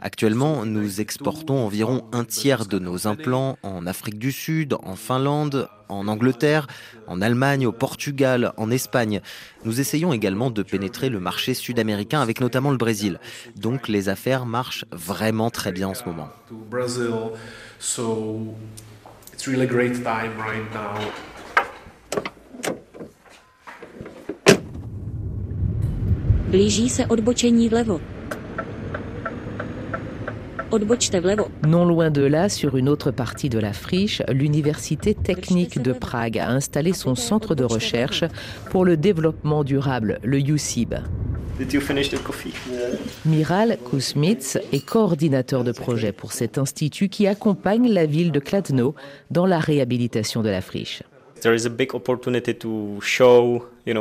Actuellement, 0.03 0.65
nous 0.65 0.99
exportons 0.99 1.63
environ 1.63 2.05
un 2.11 2.23
tiers 2.23 2.65
de 2.65 2.79
nos 2.79 3.05
implants 3.05 3.59
en 3.61 3.85
Afrique 3.85 4.17
du 4.17 4.31
Sud, 4.31 4.73
en 4.81 4.95
Finlande, 4.95 5.69
en 5.89 6.07
Angleterre, 6.07 6.65
en 7.05 7.21
Allemagne, 7.21 7.67
au 7.67 7.71
Portugal, 7.71 8.51
en 8.57 8.71
Espagne. 8.71 9.21
Nous 9.63 9.79
essayons 9.79 10.11
également 10.11 10.49
de 10.49 10.63
pénétrer 10.63 11.09
le 11.09 11.19
marché 11.19 11.53
sud-américain 11.53 12.19
avec 12.19 12.41
notamment 12.41 12.71
le 12.71 12.77
Brésil. 12.77 13.19
Donc 13.55 13.87
les 13.87 14.09
affaires 14.09 14.47
marchent 14.47 14.85
vraiment 14.91 15.51
très 15.51 15.71
bien 15.71 15.89
en 15.89 15.93
ce 15.93 16.05
moment. 16.05 16.29
Non 31.67 31.85
loin 31.85 32.11
de 32.11 32.21
là, 32.21 32.47
sur 32.47 32.77
une 32.77 32.87
autre 32.87 33.11
partie 33.11 33.49
de 33.49 33.59
la 33.59 33.73
friche, 33.73 34.21
l'Université 34.29 35.13
technique 35.13 35.81
de 35.81 35.91
Prague 35.91 36.39
a 36.39 36.49
installé 36.49 36.93
son 36.93 37.15
centre 37.15 37.55
de 37.55 37.63
recherche 37.63 38.23
pour 38.69 38.85
le 38.85 38.95
développement 38.95 39.63
durable, 39.63 40.19
le 40.23 40.39
UCIB. 40.39 40.95
Miral 43.25 43.77
Kusmits 43.89 44.57
est 44.71 44.85
coordinateur 44.85 45.63
de 45.63 45.71
projet 45.71 46.11
pour 46.11 46.31
cet 46.31 46.57
institut 46.57 47.09
qui 47.09 47.27
accompagne 47.27 47.91
la 47.91 48.05
ville 48.05 48.31
de 48.31 48.39
Kladno 48.39 48.95
dans 49.29 49.45
la 49.45 49.59
réhabilitation 49.59 50.41
de 50.41 50.49
la 50.49 50.61
friche. 50.61 51.03
There 51.41 51.55
is 51.55 51.65
a 51.65 51.69
big 51.69 51.95
opportunity 51.95 52.53
to 52.53 52.99
show 53.01 53.65
il 53.87 53.93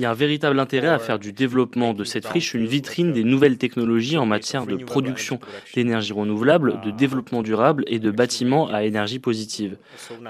y 0.00 0.04
a 0.04 0.10
un 0.10 0.14
véritable 0.14 0.58
intérêt 0.58 0.88
à 0.88 0.98
faire 0.98 1.18
du 1.18 1.32
développement 1.32 1.94
de 1.94 2.04
cette 2.04 2.26
friche 2.26 2.54
une 2.54 2.66
vitrine 2.66 3.12
des 3.12 3.22
nouvelles 3.22 3.58
technologies 3.58 4.18
en 4.18 4.26
matière 4.26 4.66
de 4.66 4.76
production 4.76 5.38
d'énergie 5.74 6.12
renouvelable, 6.12 6.80
de 6.84 6.90
développement 6.90 7.42
durable 7.42 7.84
et 7.86 7.98
de 7.98 8.10
bâtiments 8.10 8.68
à 8.68 8.82
énergie 8.82 9.18
positive. 9.18 9.76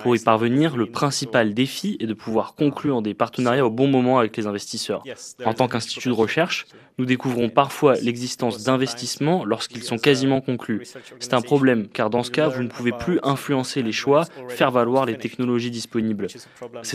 Pour 0.02 0.16
y 0.16 0.18
parvenir, 0.18 0.76
le 0.76 0.86
principal 0.86 1.54
défi 1.54 1.96
est 2.00 2.06
de 2.06 2.14
pouvoir 2.14 2.54
conclure 2.54 3.00
des 3.00 3.14
partenariats 3.14 3.64
au 3.64 3.70
bon 3.70 3.88
moment 3.88 4.18
avec 4.18 4.36
les 4.36 4.46
investisseurs. 4.46 5.02
En 5.44 5.54
tant 5.54 5.68
qu'institut 5.68 6.08
de 6.08 6.14
recherche, 6.14 6.66
nous 6.98 7.06
découvrons 7.06 7.48
parfois 7.48 7.94
l'existence 7.94 8.64
d'investissements 8.64 9.44
lorsqu'ils 9.44 9.84
sont 9.84 9.98
quasiment 9.98 10.40
conclus. 10.40 10.82
C'est 11.20 11.32
un 11.32 11.40
problème, 11.40 11.86
car 11.88 12.10
dans 12.10 12.24
ce 12.24 12.30
cas, 12.32 12.48
vous 12.48 12.64
ne 12.64 12.68
pouvez 12.68 12.90
plus 12.90 13.20
influencer 13.22 13.82
les 13.82 13.92
choix, 13.92 14.24
faire 14.48 14.72
valoir 14.72 15.06
les 15.06 15.16
technologies 15.16 15.70
disponibles 15.70 16.26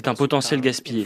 un 0.07 0.15
potentiel 0.15 0.61
gaspillé. 0.61 1.05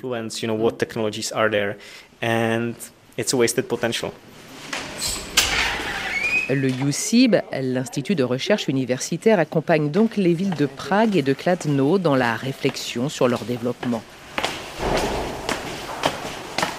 Le 6.50 6.70
UCIB, 6.70 7.36
l'Institut 7.52 8.16
de 8.16 8.24
recherche 8.24 8.70
universitaire, 8.70 9.38
accompagne 9.38 9.92
donc 9.92 10.16
les 10.16 10.34
villes 10.34 10.56
de 10.56 10.66
Prague 10.66 11.18
et 11.18 11.22
de 11.22 11.34
Kladno 11.34 11.98
dans 11.98 12.16
la 12.16 12.36
réflexion 12.36 13.10
sur 13.10 13.28
leur 13.28 13.44
développement. 13.44 14.02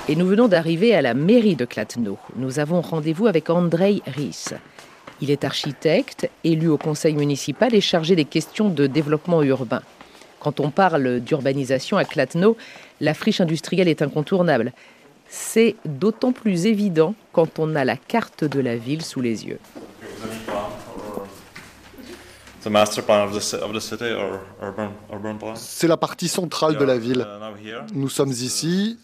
Et 0.09 0.17
nous 0.17 0.27
venons 0.27 0.49
d'arriver 0.49 0.95
à 0.95 1.03
la 1.03 1.13
mairie 1.13 1.55
de 1.55 1.67
Kladno. 1.67 2.17
Nous 2.37 2.61
avons 2.61 2.81
rendez-vous 2.81 3.27
avec 3.27 3.51
Andrei 3.51 4.01
Ries. 4.07 4.55
Il 5.21 5.31
est 5.31 5.45
architecte, 5.45 6.31
élu 6.45 6.69
au 6.69 6.79
conseil 6.79 7.15
municipal 7.15 7.75
et 7.75 7.83
chargé 7.83 8.17
des 8.17 8.25
questions 8.25 8.71
de 8.71 8.87
développement 8.87 9.43
urbain. 9.43 9.83
Quand 10.41 10.61
on 10.61 10.71
parle 10.71 11.21
d'urbanisation 11.21 11.97
à 11.97 12.05
Klatno, 12.05 12.57
la 13.01 13.15
friche 13.15 13.41
industrielle 13.41 13.89
est 13.89 14.03
incontournable. 14.03 14.73
C'est 15.29 15.77
d'autant 15.85 16.33
plus 16.33 16.67
évident 16.67 17.15
quand 17.33 17.59
on 17.59 17.77
a 17.77 17.85
la 17.85 17.97
carte 17.97 18.45
de 18.45 18.61
la 18.61 18.77
ville 18.77 19.03
sous 19.03 19.21
les 19.21 19.47
yeux. 19.47 19.59
C'est 25.55 25.89
la 25.89 25.97
partie 25.97 26.29
centrale 26.29 26.77
de 26.77 26.85
la 26.85 26.99
ville. 26.99 27.27
Nous 27.95 28.09
sommes 28.09 28.31
ici. 28.31 28.99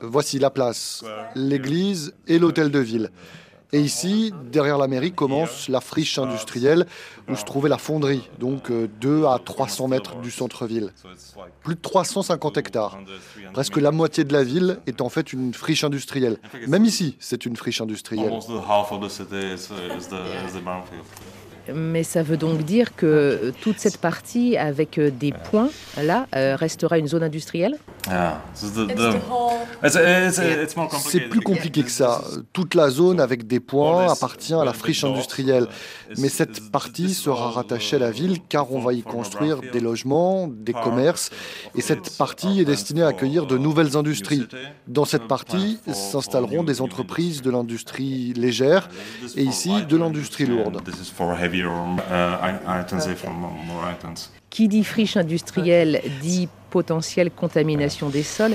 Voici 0.00 0.38
la 0.38 0.50
place, 0.50 1.04
l'église 1.34 2.14
et 2.28 2.38
l'hôtel 2.38 2.70
de 2.70 2.78
ville. 2.78 3.10
Et 3.72 3.80
ici, 3.80 4.32
derrière 4.50 4.78
la 4.78 4.88
mairie, 4.88 5.12
commence 5.12 5.68
la 5.68 5.80
friche 5.80 6.18
industrielle 6.18 6.86
où 7.28 7.36
se 7.36 7.44
trouvait 7.44 7.68
la 7.68 7.76
fonderie, 7.76 8.28
donc 8.38 8.72
2 8.72 9.08
euh, 9.08 9.28
à 9.28 9.38
300 9.38 9.88
mètres 9.88 10.16
du 10.20 10.30
centre-ville. 10.30 10.92
Plus 11.62 11.74
de 11.74 11.80
350 11.80 12.56
hectares. 12.56 12.98
Presque 13.52 13.76
la 13.76 13.90
moitié 13.90 14.24
de 14.24 14.32
la 14.32 14.42
ville 14.42 14.80
est 14.86 15.02
en 15.02 15.10
fait 15.10 15.34
une 15.34 15.52
friche 15.52 15.84
industrielle. 15.84 16.38
Même 16.66 16.86
ici, 16.86 17.16
c'est 17.20 17.44
une 17.44 17.56
friche 17.56 17.82
industrielle 17.82 18.32
mais 21.74 22.02
ça 22.02 22.22
veut 22.22 22.36
donc 22.36 22.62
dire 22.62 22.94
que 22.96 23.52
toute 23.60 23.78
cette 23.78 23.98
partie 23.98 24.56
avec 24.56 24.98
euh, 24.98 25.10
des 25.10 25.32
points, 25.32 25.70
là, 26.02 26.26
euh, 26.34 26.56
restera 26.56 26.98
une 26.98 27.08
zone 27.08 27.22
industrielle 27.22 27.78
C'est 30.98 31.28
plus 31.28 31.40
compliqué 31.40 31.82
que 31.82 31.90
ça. 31.90 32.22
Toute 32.52 32.74
la 32.74 32.90
zone 32.90 33.20
avec 33.20 33.46
des 33.46 33.60
points 33.60 34.10
appartient 34.10 34.54
à 34.54 34.64
la 34.64 34.72
friche 34.72 35.04
industrielle. 35.04 35.66
Mais 36.16 36.28
cette 36.28 36.70
partie 36.70 37.12
sera 37.12 37.50
rattachée 37.50 37.96
à 37.96 37.98
la 37.98 38.10
ville 38.10 38.38
car 38.48 38.72
on 38.72 38.80
va 38.80 38.92
y 38.92 39.02
construire 39.02 39.60
des 39.72 39.80
logements, 39.80 40.48
des 40.48 40.72
commerces. 40.72 41.30
Et 41.74 41.82
cette 41.82 42.16
partie 42.16 42.60
est 42.60 42.64
destinée 42.64 43.02
à 43.02 43.08
accueillir 43.08 43.46
de 43.46 43.58
nouvelles 43.58 43.96
industries. 43.96 44.46
Dans 44.86 45.04
cette 45.04 45.28
partie 45.28 45.78
s'installeront 45.92 46.64
des 46.64 46.80
entreprises 46.80 47.42
de 47.42 47.50
l'industrie 47.50 48.32
légère 48.34 48.88
et 49.36 49.42
ici 49.42 49.84
de 49.86 49.96
l'industrie 49.96 50.46
lourde. 50.46 50.80
Qui 54.50 54.68
dit 54.68 54.84
friche 54.84 55.16
industrielle 55.16 56.00
dit 56.20 56.48
potentielle 56.70 57.30
contamination 57.30 58.08
des 58.08 58.22
sols. 58.22 58.54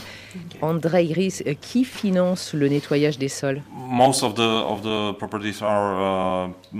André 0.61 1.03
Iris, 1.05 1.43
qui 1.61 1.83
finance 1.83 2.53
le 2.53 2.67
nettoyage 2.67 3.17
des 3.17 3.27
sols? 3.27 3.61
Uh, 3.77 3.97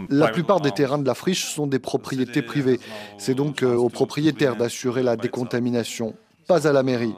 La 0.10 0.28
plupart 0.30 0.62
des 0.62 0.72
terrains 0.72 1.00
de 1.00 1.06
la 1.06 1.16
friche 1.16 1.46
sont 1.46 1.68
des 1.68 1.80
propriétés 1.80 2.42
privées. 2.42 2.80
C'est 3.18 3.36
donc 3.36 3.64
euh, 3.64 3.76
aux 3.76 3.90
propriétaires 3.90 4.56
d'assurer 4.56 5.04
la 5.04 5.16
décontamination, 5.16 6.16
pas 6.48 6.68
à 6.68 6.72
la 6.72 6.84
mairie. 6.84 7.16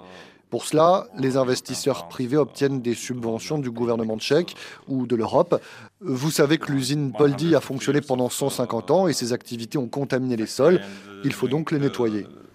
Pour 0.50 0.66
cela, 0.66 1.08
les 1.18 1.38
investisseurs 1.38 2.08
privés 2.08 2.38
obtiennent 2.38 2.82
des 2.82 2.94
subventions 2.94 3.58
du 3.58 3.72
gouvernement 3.72 4.18
tchèque 4.18 4.56
ou 4.88 5.08
de 5.08 5.16
l'Europe. 5.16 5.62
Vous 6.02 6.32
savez 6.32 6.58
que 6.58 6.72
l'usine 6.72 7.12
Poldi 7.12 7.56
a 7.56 7.62
fonctionné 7.62 8.02
pendant 8.02 8.30
150 8.30 8.92
ans 8.92 9.08
et 9.08 9.14
ses 9.14 9.34
activités 9.34 9.78
ont 9.78 9.88
contaminé 9.88 10.36
les 10.36 10.46
sols. 10.46 10.82
Il 11.24 11.34
faut 11.34 11.48
donc 11.48 11.72
les 11.72 11.80
nettoyer. 11.80 12.28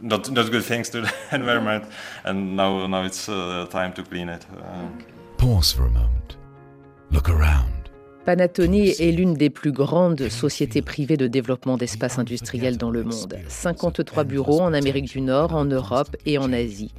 Panatoni 8.24 8.90
est 8.90 9.12
l'une 9.12 9.34
des 9.34 9.50
plus 9.50 9.72
grandes 9.72 10.28
sociétés 10.28 10.82
privées 10.82 11.16
de 11.16 11.26
développement 11.26 11.76
d'espace 11.76 12.18
industriel 12.18 12.76
dans 12.76 12.90
le 12.90 13.02
monde. 13.02 13.36
53 13.48 14.24
bureaux 14.24 14.60
en 14.60 14.72
Amérique 14.72 15.10
du 15.10 15.20
Nord, 15.20 15.54
en 15.54 15.64
Europe 15.64 16.16
et 16.26 16.38
en 16.38 16.52
Asie. 16.52 16.92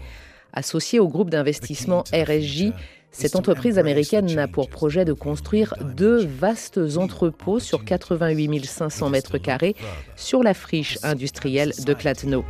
Associée 0.54 1.00
au 1.00 1.08
groupe 1.08 1.30
d'investissement 1.30 2.04
RSJ, 2.14 2.72
cette 3.12 3.36
entreprise 3.36 3.78
américaine 3.78 4.34
n'a 4.34 4.48
pour 4.48 4.70
projet 4.70 5.04
de 5.04 5.14
construire 5.14 5.76
deux 5.96 6.26
vastes 6.26 6.80
entrepôts 6.98 7.60
sur 7.60 7.84
88 7.84 8.66
500 8.66 9.10
mètres 9.10 9.38
carrés 9.38 9.76
sur 10.16 10.44
la 10.44 10.54
friche 10.54 10.98
industrielle 11.04 11.74
de 11.86 11.94
Klatno. 11.94 12.46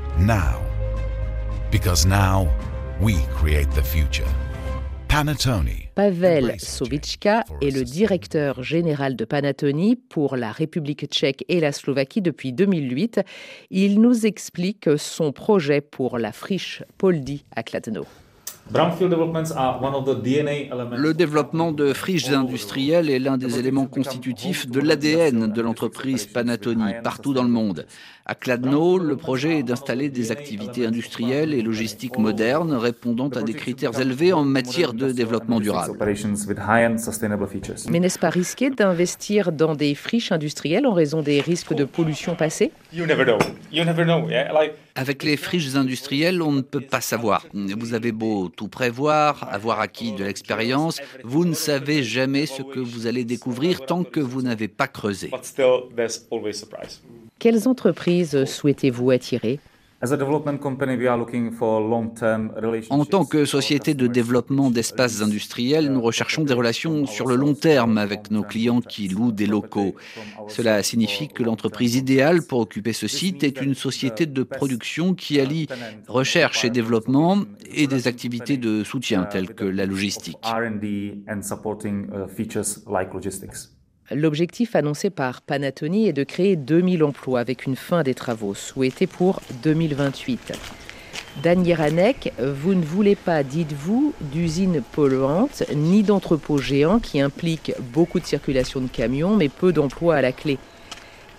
Pavel 5.94 6.56
Sovichka 6.58 7.44
est 7.62 7.70
le 7.70 7.84
directeur 7.84 8.64
général 8.64 9.18
de 9.18 9.26
Panattoni 9.26 9.98
pour 9.98 10.38
la 10.38 10.54
République 10.54 11.06
tchèque 11.08 11.44
et 11.50 11.60
la 11.60 11.74
Slovaquie 11.74 12.22
depuis 12.22 12.54
2008. 12.54 13.20
Il 13.72 14.00
nous 14.00 14.26
explique 14.26 14.88
son 14.98 15.34
projet 15.34 15.82
pour 15.82 16.18
la 16.18 16.32
friche 16.32 16.84
Poldi 16.98 17.44
à 17.54 17.62
Kladno. 17.62 18.06
Le 20.98 21.14
développement 21.14 21.72
de 21.74 21.92
friches 21.94 22.30
industrielles 22.30 23.10
est 23.10 23.20
l'un 23.20 23.38
des 23.38 23.60
éléments 23.60 23.86
constitutifs 23.86 24.68
de 24.70 24.80
l'ADN 24.80 25.52
de 25.52 25.62
l'entreprise 25.62 26.26
Panattoni 26.26 26.94
partout 27.04 27.34
dans 27.34 27.44
le 27.44 27.50
monde. 27.50 27.86
À 28.26 28.36
Kladno, 28.36 28.98
le 28.98 29.18
projet 29.18 29.60
est 29.60 29.64
d'installer 29.64 30.10
des 30.10 30.32
activités 30.32 30.86
industrielles 30.86 31.54
et 31.54 31.62
logistiques 31.62 32.18
modernes 32.18 32.74
répondant 32.74 33.28
à 33.30 33.42
des 33.42 33.54
critères 33.54 34.00
élevés 34.00 34.32
en 34.32 34.46
matière 34.46 34.94
de 34.94 35.12
développement 35.12 35.60
durable. 35.60 35.98
Mais 37.90 38.00
n'est-ce 38.00 38.20
pas 38.20 38.30
risqué 38.30 38.70
d'investir 38.70 39.52
dans 39.52 39.76
des 39.76 39.96
friches 39.96 40.32
industrielles 40.32 40.86
en 40.86 40.94
raison 40.94 41.22
des 41.22 41.42
risques 41.42 41.74
de 41.74 41.84
pollution 41.84 42.36
passée 42.36 42.72
Avec 44.96 45.24
les 45.24 45.38
friches 45.38 45.76
industrielles, 45.76 46.42
on 46.42 46.52
ne 46.52 46.62
peut 46.62 46.82
pas 46.82 47.02
savoir. 47.02 47.46
Vous 47.54 47.94
avez 47.94 48.12
beau 48.12 48.50
tout 48.50 48.68
prévoir, 48.68 49.48
avoir 49.52 49.80
acquis 49.80 50.12
de 50.12 50.24
l'expérience, 50.24 51.00
vous 51.24 51.46
ne 51.46 51.54
savez 51.54 52.04
jamais 52.04 52.46
ce 52.46 52.62
que 52.62 52.80
vous 52.80 53.08
allez 53.08 53.24
découvrir 53.24 53.86
tant 53.86 54.04
que 54.04 54.20
vous 54.20 54.42
n'avez 54.42 54.68
pas 54.68 54.88
creusé. 54.88 55.32
Quelles 57.40 57.68
entreprises 57.68 58.46
souhaitez-vous 58.46 59.12
attirer? 59.12 59.60
En 62.90 63.06
tant 63.06 63.26
que 63.26 63.46
société 63.46 63.94
de 63.94 64.08
développement 64.08 64.72
d'espaces 64.72 65.22
industriels, 65.22 65.92
nous 65.92 66.02
recherchons 66.02 66.44
des 66.44 66.54
relations 66.54 67.06
sur 67.06 67.28
le 67.28 67.36
long 67.36 67.54
terme 67.54 68.00
avec 68.00 68.32
nos 68.32 68.42
clients 68.42 68.82
qui 68.82 69.08
louent 69.08 69.32
des 69.32 69.46
locaux. 69.46 69.96
Cela 70.48 70.82
signifie 70.82 71.28
que 71.28 71.44
l'entreprise 71.44 71.96
idéale 71.96 72.42
pour 72.42 72.60
occuper 72.62 72.94
ce 72.94 73.08
site 73.08 73.44
est 73.44 73.62
une 73.62 73.76
société 73.76 74.26
de 74.26 74.44
production 74.44 75.14
qui 75.14 75.40
allie 75.40 75.68
recherche 76.08 76.66
et 76.66 76.72
développement 76.72 77.38
et 77.72 77.86
des 77.86 78.08
activités 78.08 78.58
de 78.58 78.84
soutien 78.84 79.24
telles 79.26 79.54
que 79.54 79.66
la 79.66 79.86
logistique. 79.86 80.38
L'objectif 84.14 84.76
annoncé 84.76 85.10
par 85.10 85.42
Panattoni 85.42 86.08
est 86.08 86.14
de 86.14 86.26
créer 86.26 86.58
2000 86.58 87.04
emplois 87.04 87.40
avec 87.40 87.66
une 87.66 87.78
fin 87.78 88.04
des 88.04 88.14
travaux 88.14 88.54
souhaitée 88.54 89.08
pour 89.08 89.42
2028. 89.64 90.52
Dan 91.42 91.66
Yeranek, 91.66 92.34
vous 92.40 92.74
ne 92.74 92.84
voulez 92.84 93.16
pas, 93.16 93.44
dites-vous, 93.44 94.14
d'usines 94.20 94.82
polluantes 94.92 95.64
ni 95.74 96.04
d'entrepôts 96.04 96.58
géants 96.58 97.00
qui 97.00 97.22
impliquent 97.22 97.74
beaucoup 97.94 98.20
de 98.20 98.26
circulation 98.26 98.82
de 98.82 98.90
camions 98.90 99.38
mais 99.38 99.48
peu 99.48 99.72
d'emplois 99.72 100.16
à 100.16 100.22
la 100.22 100.34
clé. 100.34 100.58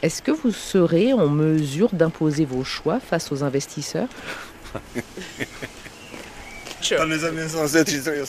Est-ce 0.01 0.23
que 0.23 0.33
vous 0.33 0.51
serez 0.51 1.13
en 1.13 1.29
mesure 1.29 1.91
d'imposer 1.93 2.47
vos 2.47 2.65
choix 2.65 3.01
face 3.01 3.31
aux 3.33 3.45
investisseurs? 3.45 4.09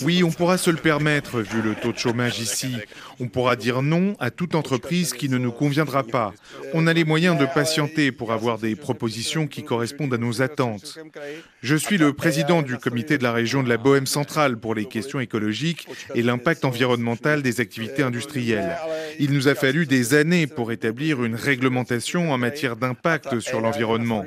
oui, 0.02 0.24
on 0.24 0.32
pourra 0.32 0.58
se 0.58 0.70
le 0.70 0.78
permettre 0.78 1.40
vu 1.40 1.62
le 1.62 1.76
taux 1.76 1.92
de 1.92 1.98
chômage 1.98 2.40
ici. 2.40 2.76
On 3.20 3.28
pourra 3.28 3.56
dire 3.56 3.82
non 3.82 4.16
à 4.20 4.32
toute 4.32 4.56
entreprise 4.56 5.14
qui 5.14 5.30
ne 5.30 5.38
nous 5.38 5.52
conviendra 5.52 6.04
pas. 6.04 6.34
On 6.74 6.88
a 6.88 6.94
les 6.94 7.04
moyens 7.04 7.38
de 7.38 7.46
patienter 7.46 8.12
pour 8.12 8.32
avoir 8.32 8.58
des 8.58 8.76
propositions 8.76 9.48
qui 9.48 9.64
correspondent 9.64 10.14
à 10.14 10.18
nos 10.18 10.42
attentes. 10.42 11.00
Je 11.62 11.76
suis 11.76 11.98
le 11.98 12.14
président 12.14 12.62
du 12.62 12.78
comité 12.78 13.18
de 13.18 13.24
la 13.24 13.32
région 13.32 13.64
de 13.64 13.70
la 13.70 13.78
Bohème 13.78 14.08
centrale 14.08 14.58
pour 14.58 14.76
les 14.76 14.86
questions 14.86 15.20
écologiques 15.20 15.88
et 16.16 16.22
l'impact 16.22 16.66
environnemental 16.66 17.42
des 17.42 17.60
activités 17.60 18.04
industrielles. 18.04 18.78
Il 19.20 19.32
nous 19.32 19.48
a 19.48 19.56
fallu 19.56 19.86
des 19.86 20.14
années 20.14 20.48
pour 20.48 20.72
établir 20.72 21.24
une 21.24 21.36
réglementation 21.36 22.32
en 22.32 22.38
matière 22.38 22.76
d'impact 22.76 23.40
sur 23.40 23.62
l'environnement. 23.62 24.26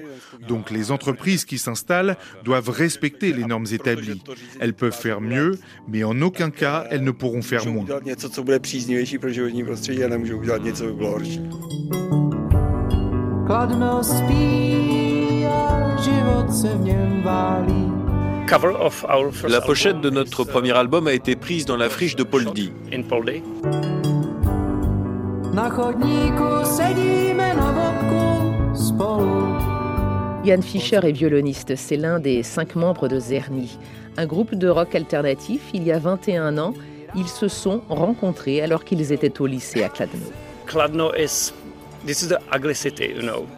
Donc 0.49 0.71
les 0.71 0.91
entreprises 0.91 1.45
qui 1.45 1.59
s'installent 1.59 2.17
doivent 2.45 2.71
respecter 2.71 3.33
les 3.33 3.45
normes 3.45 3.67
établies. 3.71 4.16
Elles 4.61 4.75
peuvent 4.75 4.93
faire 4.93 5.21
mieux, 5.21 5.59
mais 5.89 6.05
en 6.05 6.21
aucun 6.23 6.51
cas 6.51 6.87
elles 6.91 7.05
ne 7.05 7.11
pourront 7.11 7.43
faire 7.43 7.67
moins. 7.67 7.85
La 19.49 19.61
pochette 19.61 20.01
de 20.01 20.11
notre 20.11 20.45
premier 20.45 20.73
album 20.73 21.07
a 21.07 21.13
été 21.13 21.37
prise 21.37 21.65
dans 21.65 21.77
la 21.77 21.89
friche 21.89 22.17
de 22.17 22.23
Poldi. 22.23 22.73
Yann 30.47 30.63
Fischer 30.63 31.01
est 31.03 31.11
violoniste, 31.11 31.75
c'est 31.75 31.97
l'un 31.97 32.21
des 32.21 32.45
cinq 32.45 32.77
membres 32.77 33.09
de 33.09 33.19
Zerny, 33.19 33.77
un 34.17 34.27
groupe 34.27 34.55
de 34.55 34.69
rock 34.69 34.95
alternatif. 34.95 35.61
Il 35.75 35.83
y 35.83 35.91
a 35.91 35.99
21 35.99 36.57
ans, 36.59 36.73
ils 37.17 37.27
se 37.27 37.49
sont 37.49 37.83
rencontrés 37.89 38.63
alors 38.63 38.85
qu'ils 38.85 39.13
étaient 39.13 39.41
au 39.41 39.47
lycée 39.47 39.83
à 39.83 39.89
Kladno. 39.89 40.27
Kladno 40.67 41.13
est 41.15 41.53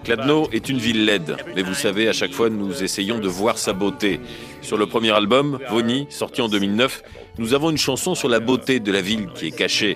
Kladno 0.02 0.48
est 0.50 0.70
une 0.70 0.78
ville 0.78 1.04
laide, 1.04 1.36
mais 1.54 1.60
vous 1.60 1.74
savez, 1.74 2.08
à 2.08 2.14
chaque 2.14 2.32
fois, 2.32 2.48
nous 2.48 2.82
essayons 2.82 3.18
de 3.18 3.28
voir 3.28 3.58
sa 3.58 3.74
beauté. 3.74 4.18
Sur 4.62 4.78
le 4.78 4.86
premier 4.86 5.10
album, 5.10 5.58
Voni, 5.68 6.06
sorti 6.08 6.40
en 6.40 6.48
2009, 6.48 7.02
nous 7.36 7.52
avons 7.52 7.68
une 7.68 7.76
chanson 7.76 8.14
sur 8.14 8.30
la 8.30 8.40
beauté 8.40 8.80
de 8.80 8.90
la 8.90 9.02
ville 9.02 9.28
qui 9.34 9.48
est 9.48 9.50
cachée. 9.50 9.94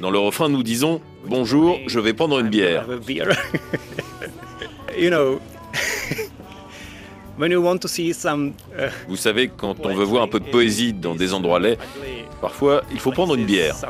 Dans 0.00 0.10
le 0.10 0.18
refrain, 0.18 0.48
nous 0.48 0.62
disons 0.62 1.00
Bonjour, 1.26 1.78
je 1.86 1.98
vais 1.98 2.12
prendre 2.12 2.38
une 2.40 2.48
bière. 2.48 2.86
Vous 9.08 9.16
savez, 9.16 9.48
quand 9.48 9.86
on 9.86 9.94
veut 9.94 10.04
voir 10.04 10.22
un 10.22 10.28
peu 10.28 10.40
de 10.40 10.50
poésie 10.50 10.92
dans 10.92 11.14
des 11.14 11.32
endroits 11.32 11.58
laids, 11.58 11.78
parfois 12.40 12.82
il 12.92 13.00
faut 13.00 13.12
prendre 13.12 13.34
une 13.34 13.46
bière. 13.46 13.74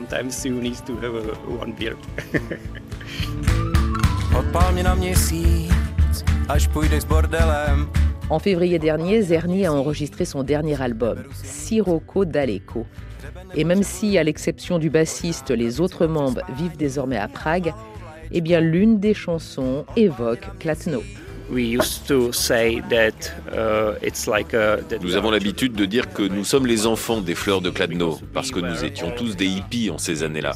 En 8.31 8.39
février 8.39 8.79
dernier, 8.79 9.23
Zerny 9.23 9.67
a 9.67 9.73
enregistré 9.73 10.25
son 10.25 10.43
dernier 10.43 10.81
album, 10.81 11.25
Sirocco 11.43 12.25
Daleko. 12.25 12.87
Et 13.55 13.65
même 13.65 13.83
si, 13.83 14.19
à 14.19 14.23
l'exception 14.23 14.79
du 14.79 14.91
bassiste, 14.91 15.51
les 15.51 15.81
autres 15.81 16.07
membres 16.07 16.41
vivent 16.57 16.77
désormais 16.77 17.19
à 17.19 17.29
Prague, 17.29 17.73
eh 18.33 18.41
bien 18.41 18.61
l'une 18.61 18.99
des 18.99 19.15
chansons 19.15 19.85
évoque 19.97 20.47
Klatno. 20.59 21.03
Uh, 21.51 21.77
nous 25.03 25.17
avons 25.17 25.31
l'habitude 25.31 25.75
de 25.75 25.85
dire 25.85 26.13
que 26.13 26.23
nous 26.23 26.45
sommes 26.45 26.67
les 26.67 26.87
enfants 26.87 27.21
des 27.21 27.35
fleurs 27.35 27.61
de 27.61 27.69
Kladno, 27.69 28.19
parce 28.33 28.51
que 28.51 28.61
nous 28.61 28.85
étions 28.85 29.11
tous 29.11 29.37
des 29.37 29.47
hippies 29.47 29.91
en 29.91 29.99
ces 29.99 30.23
années-là. 30.23 30.55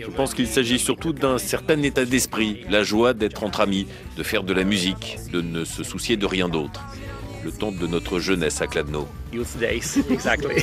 Je 0.00 0.10
pense 0.10 0.34
qu'il 0.34 0.48
s'agit 0.48 0.80
surtout 0.80 1.12
d'un 1.12 1.38
certain 1.38 1.80
état 1.82 2.04
d'esprit, 2.04 2.64
la 2.68 2.82
joie 2.82 3.14
d'être 3.14 3.44
entre 3.44 3.60
amis, 3.60 3.86
de 4.16 4.22
faire 4.24 4.42
de 4.42 4.52
la 4.52 4.64
musique, 4.64 5.18
de 5.32 5.40
ne 5.42 5.64
se 5.64 5.84
soucier 5.84 6.16
de 6.16 6.26
rien 6.26 6.48
d'autre. 6.48 6.84
Le 7.44 7.50
temps 7.50 7.72
de 7.72 7.86
notre 7.86 8.20
jeunesse 8.20 8.62
à 8.62 8.66
Kladno. 8.66 9.08
Youth 9.32 9.56
Days, 9.58 10.02
exactly. 10.10 10.62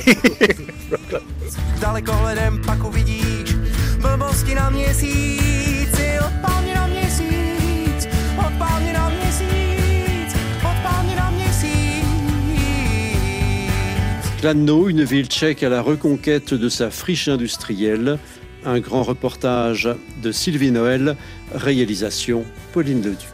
Kladno, 14.40 14.88
une 14.88 15.04
ville 15.04 15.26
tchèque 15.26 15.62
à 15.62 15.68
la 15.68 15.82
reconquête 15.82 16.54
de 16.54 16.68
sa 16.70 16.90
friche 16.90 17.28
industrielle. 17.28 18.18
Un 18.64 18.80
grand 18.80 19.02
reportage 19.02 19.86
de 20.22 20.32
Sylvie 20.32 20.70
Noël, 20.70 21.16
réalisation 21.54 22.44
Pauline 22.72 23.02
Leduc. 23.02 23.28